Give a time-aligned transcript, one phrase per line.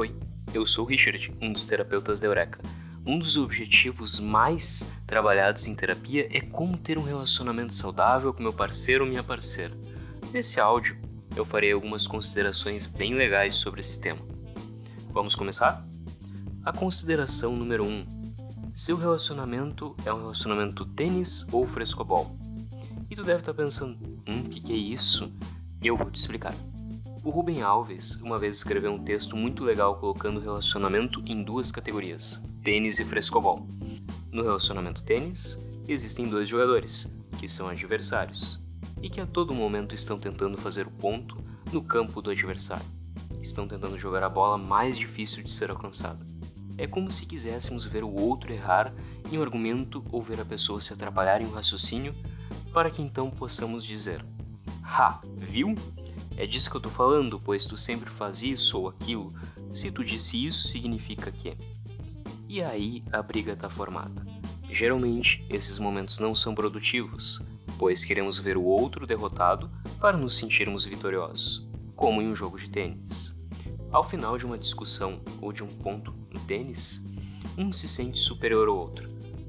[0.00, 0.16] Oi,
[0.54, 2.58] eu sou o Richard, um dos terapeutas da Eureka.
[3.06, 8.50] Um dos objetivos mais trabalhados em terapia é como ter um relacionamento saudável com meu
[8.54, 9.74] parceiro ou minha parceira.
[10.32, 10.96] Nesse áudio,
[11.36, 14.22] eu farei algumas considerações bem legais sobre esse tema.
[15.10, 15.86] Vamos começar?
[16.64, 17.86] A consideração número 1.
[17.86, 18.06] Um,
[18.74, 22.34] seu relacionamento é um relacionamento tênis ou frescobol?
[23.10, 25.30] E tu deve estar pensando, hum, o que, que é isso?
[25.82, 26.54] Eu vou te explicar.
[27.22, 31.70] O Ruben Alves uma vez escreveu um texto muito legal colocando o relacionamento em duas
[31.70, 33.68] categorias: tênis e frescobol.
[34.32, 38.58] No relacionamento tênis, existem dois jogadores, que são adversários,
[39.02, 41.36] e que a todo momento estão tentando fazer o ponto
[41.70, 42.86] no campo do adversário.
[43.42, 46.24] Estão tentando jogar a bola mais difícil de ser alcançada.
[46.78, 48.94] É como se quiséssemos ver o outro errar
[49.30, 52.14] em um argumento ou ver a pessoa se atrapalhar em um raciocínio,
[52.72, 54.24] para que então possamos dizer:
[54.82, 55.74] Ha, viu?
[56.40, 59.30] É disso que eu tô falando, pois tu sempre faz isso ou aquilo.
[59.74, 61.54] Se tu disse isso, significa que.
[62.48, 64.24] E aí a briga tá formada.
[64.64, 67.42] Geralmente, esses momentos não são produtivos,
[67.78, 72.70] pois queremos ver o outro derrotado para nos sentirmos vitoriosos, como em um jogo de
[72.70, 73.38] tênis.
[73.92, 77.04] Ao final de uma discussão ou de um ponto no tênis,
[77.58, 79.06] um se sente superior ao outro.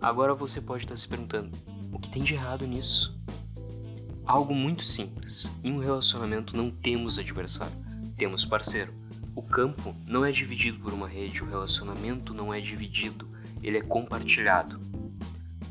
[0.00, 1.56] Agora você pode estar se perguntando:
[1.92, 3.16] o que tem de errado nisso?
[4.24, 5.52] Algo muito simples.
[5.64, 7.76] Em um relacionamento não temos adversário,
[8.16, 8.94] temos parceiro.
[9.34, 13.26] O campo não é dividido por uma rede, o relacionamento não é dividido,
[13.62, 14.80] ele é compartilhado.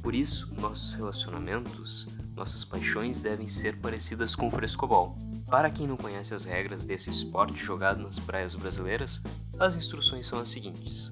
[0.02, 5.16] Por isso, nossos relacionamentos, nossas paixões devem ser parecidas com o frescobol.
[5.50, 9.22] Para quem não conhece as regras desse esporte jogado nas praias brasileiras,
[9.60, 11.12] as instruções são as seguintes: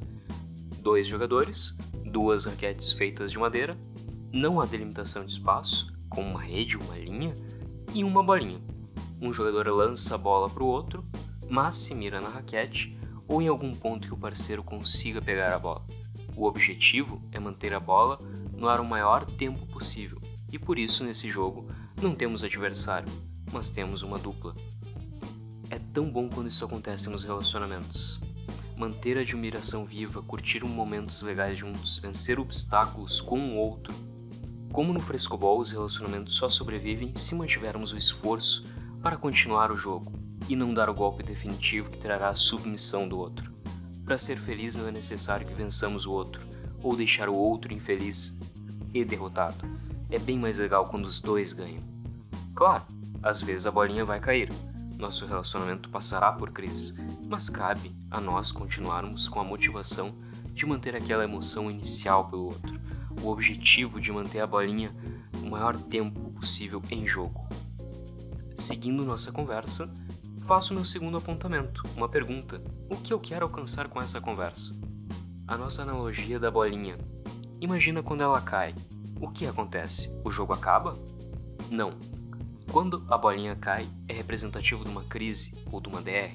[0.81, 3.77] dois jogadores, duas raquetes feitas de madeira,
[4.33, 7.33] não há delimitação de espaço, com uma rede, uma linha
[7.93, 8.61] e uma bolinha.
[9.21, 11.05] Um jogador lança a bola para o outro,
[11.49, 15.59] mas se mira na raquete ou em algum ponto que o parceiro consiga pegar a
[15.59, 15.85] bola.
[16.35, 18.17] O objetivo é manter a bola
[18.51, 20.19] no ar o maior tempo possível,
[20.51, 21.67] e por isso nesse jogo
[22.01, 23.09] não temos adversário,
[23.51, 24.55] mas temos uma dupla.
[25.69, 28.19] É tão bom quando isso acontece nos relacionamentos.
[28.75, 33.93] Manter a admiração viva, curtir momentos legais juntos, vencer obstáculos com o outro
[34.71, 38.65] como no frescobol, os relacionamentos só sobrevivem se mantivermos o esforço
[39.01, 40.11] para continuar o jogo
[40.47, 43.51] e não dar o golpe definitivo que trará a submissão do outro.
[44.05, 46.41] Para ser feliz não é necessário que vençamos o outro
[46.83, 48.37] ou deixar o outro infeliz
[48.93, 49.57] e derrotado.
[50.09, 51.81] É bem mais legal quando os dois ganham.
[52.55, 52.83] Claro,
[53.21, 54.49] às vezes a bolinha vai cair,
[54.97, 56.93] nosso relacionamento passará por crise,
[57.27, 60.13] mas cabe a nós continuarmos com a motivação
[60.53, 62.79] de manter aquela emoção inicial pelo outro
[63.21, 64.93] o objetivo de manter a bolinha
[65.41, 67.47] o maior tempo possível em jogo.
[68.55, 69.91] Seguindo nossa conversa,
[70.45, 74.79] faço meu segundo apontamento, uma pergunta: o que eu quero alcançar com essa conversa?
[75.47, 76.97] A nossa analogia da bolinha.
[77.61, 78.73] Imagina quando ela cai.
[79.19, 80.09] O que acontece?
[80.23, 80.93] O jogo acaba?
[81.69, 81.91] Não.
[82.71, 86.33] Quando a bolinha cai, é representativo de uma crise ou de uma DR.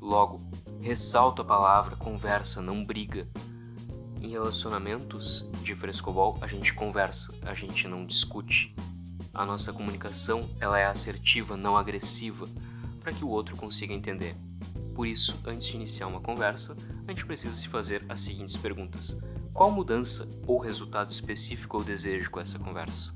[0.00, 0.40] Logo,
[0.80, 3.28] ressalto a palavra conversa, não briga,
[4.20, 8.74] em relacionamentos de frescobol, a gente conversa, a gente não discute.
[9.32, 12.48] A nossa comunicação ela é assertiva, não agressiva,
[13.00, 14.34] para que o outro consiga entender.
[14.94, 16.76] Por isso, antes de iniciar uma conversa,
[17.06, 19.16] a gente precisa se fazer as seguintes perguntas:
[19.52, 23.14] Qual mudança ou resultado específico eu desejo com essa conversa?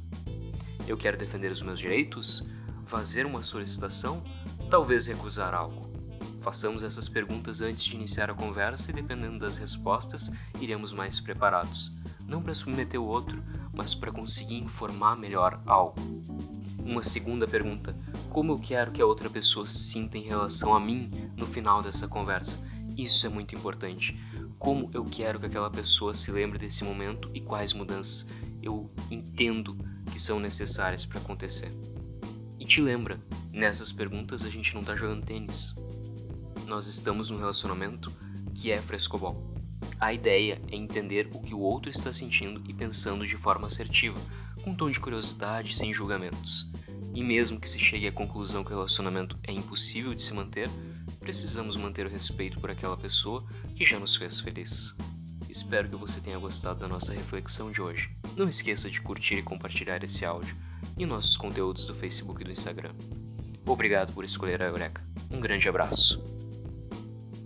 [0.87, 2.45] Eu quero defender os meus direitos?
[2.87, 4.23] Fazer uma solicitação?
[4.71, 6.02] Talvez recusar algo?
[6.43, 10.29] Façamos essas perguntas antes de iniciar a conversa e, dependendo das respostas,
[10.61, 11.97] iremos mais preparados.
[12.27, 13.41] Não para submeter o outro,
[13.73, 16.01] mas para conseguir informar melhor algo.
[16.85, 17.97] Uma segunda pergunta:
[18.29, 21.81] como eu quero que a outra pessoa se sinta em relação a mim no final
[21.81, 22.59] dessa conversa?
[22.97, 24.21] Isso é muito importante.
[24.59, 28.29] Como eu quero que aquela pessoa se lembre desse momento e quais mudanças
[28.61, 29.77] eu entendo
[30.11, 31.71] que são necessárias para acontecer.
[32.59, 33.21] E te lembra,
[33.51, 35.75] nessas perguntas a gente não está jogando tênis,
[36.67, 38.13] nós estamos num relacionamento
[38.55, 39.53] que é frescobol.
[39.99, 44.19] A ideia é entender o que o outro está sentindo e pensando de forma assertiva,
[44.63, 46.69] com tom de curiosidade sem julgamentos.
[47.15, 50.71] E mesmo que se chegue à conclusão que o relacionamento é impossível de se manter,
[51.21, 53.45] precisamos manter o respeito por aquela pessoa
[53.77, 54.95] que já nos fez feliz.
[55.49, 58.11] Espero que você tenha gostado da nossa reflexão de hoje.
[58.37, 60.57] Não esqueça de curtir e compartilhar esse áudio
[60.97, 62.95] e nossos conteúdos do Facebook e do Instagram.
[63.67, 65.05] Obrigado por escolher a Eureka.
[65.31, 66.32] Um grande abraço.